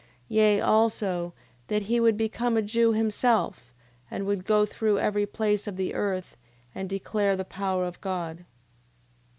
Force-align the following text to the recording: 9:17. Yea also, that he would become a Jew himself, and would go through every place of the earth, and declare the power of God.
9:17. 0.01 0.07
Yea 0.29 0.61
also, 0.61 1.33
that 1.67 1.83
he 1.83 1.99
would 1.99 2.17
become 2.17 2.57
a 2.57 2.63
Jew 2.63 2.91
himself, 2.91 3.71
and 4.09 4.25
would 4.25 4.45
go 4.45 4.65
through 4.65 4.97
every 4.97 5.27
place 5.27 5.67
of 5.67 5.77
the 5.77 5.93
earth, 5.93 6.37
and 6.73 6.89
declare 6.89 7.35
the 7.35 7.45
power 7.45 7.85
of 7.85 8.01
God. 8.01 8.43